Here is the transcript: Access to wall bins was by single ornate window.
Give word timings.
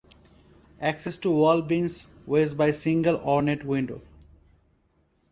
Access 0.79 1.15
to 1.17 1.29
wall 1.29 1.61
bins 1.61 2.07
was 2.25 2.55
by 2.55 2.71
single 2.71 3.17
ornate 3.17 3.63
window. 3.63 4.01